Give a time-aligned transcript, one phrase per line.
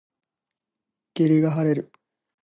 [1.13, 1.91] 霧が晴れる。